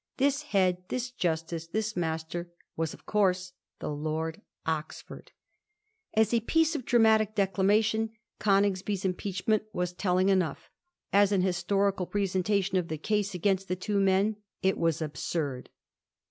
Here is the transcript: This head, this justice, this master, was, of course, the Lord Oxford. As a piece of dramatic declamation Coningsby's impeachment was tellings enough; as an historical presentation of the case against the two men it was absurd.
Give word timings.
This 0.17 0.41
head, 0.41 0.81
this 0.87 1.11
justice, 1.11 1.67
this 1.67 1.95
master, 1.95 2.51
was, 2.75 2.95
of 2.95 3.05
course, 3.05 3.53
the 3.77 3.91
Lord 3.91 4.41
Oxford. 4.65 5.31
As 6.15 6.33
a 6.33 6.39
piece 6.39 6.73
of 6.73 6.85
dramatic 6.85 7.35
declamation 7.35 8.09
Coningsby's 8.39 9.05
impeachment 9.05 9.65
was 9.73 9.93
tellings 9.93 10.31
enough; 10.31 10.71
as 11.13 11.31
an 11.31 11.43
historical 11.43 12.07
presentation 12.07 12.79
of 12.79 12.87
the 12.87 12.97
case 12.97 13.35
against 13.35 13.67
the 13.67 13.75
two 13.75 13.99
men 13.99 14.37
it 14.63 14.75
was 14.79 15.03
absurd. 15.03 15.69